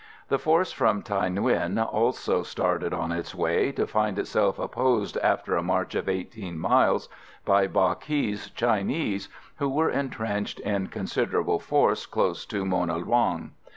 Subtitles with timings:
[0.29, 5.55] The force from Thaï Nguyen also started on its way, to find itself opposed, after
[5.55, 7.07] a march of 18 miles,
[7.45, 13.51] by Ba Ky's Chinese, who were entrenched in considerable force close to Mona Luong.